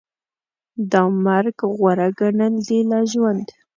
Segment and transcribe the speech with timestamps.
[0.91, 3.45] دا مرګ غوره ګڼل دي له ژوند